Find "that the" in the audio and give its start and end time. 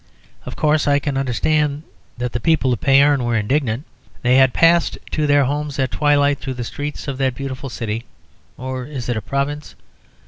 2.17-2.39